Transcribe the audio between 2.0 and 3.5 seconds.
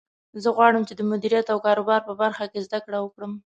په برخه کې زده کړه وکړم